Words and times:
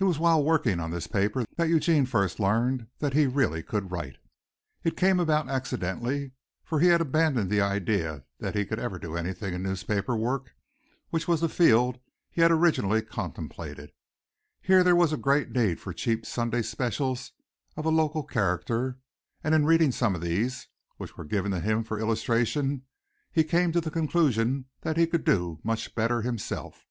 It 0.00 0.02
was 0.02 0.18
while 0.18 0.42
working 0.42 0.80
on 0.80 0.90
this 0.90 1.06
paper 1.06 1.44
that 1.56 1.68
Eugene 1.68 2.04
first 2.04 2.40
learned 2.40 2.88
that 2.98 3.12
he 3.12 3.28
really 3.28 3.62
could 3.62 3.92
write. 3.92 4.16
It 4.82 4.96
came 4.96 5.20
about 5.20 5.48
accidentally 5.48 6.32
for 6.64 6.80
he 6.80 6.88
had 6.88 7.00
abandoned 7.00 7.48
the 7.48 7.60
idea 7.60 8.24
that 8.40 8.56
he 8.56 8.66
could 8.66 8.80
ever 8.80 8.98
do 8.98 9.16
anything 9.16 9.54
in 9.54 9.62
newspaper 9.62 10.16
work, 10.16 10.56
which 11.10 11.28
was 11.28 11.40
the 11.42 11.48
field 11.48 12.00
he 12.28 12.40
had 12.40 12.50
originally 12.50 13.02
contemplated. 13.02 13.92
Here 14.60 14.82
there 14.82 14.96
was 14.96 15.14
great 15.14 15.52
need 15.52 15.78
for 15.78 15.92
cheap 15.92 16.26
Sunday 16.26 16.62
specials 16.62 17.30
of 17.76 17.84
a 17.86 17.90
local 17.90 18.24
character, 18.24 18.98
and 19.44 19.54
in 19.54 19.64
reading 19.64 19.92
some 19.92 20.16
of 20.16 20.20
these, 20.20 20.66
which 20.96 21.16
were 21.16 21.24
given 21.24 21.52
to 21.52 21.60
him 21.60 21.84
for 21.84 22.00
illustration, 22.00 22.82
he 23.30 23.44
came 23.44 23.70
to 23.70 23.80
the 23.80 23.92
conclusion 23.92 24.64
that 24.80 24.96
he 24.96 25.06
could 25.06 25.22
do 25.22 25.60
much 25.62 25.94
better 25.94 26.22
himself. 26.22 26.84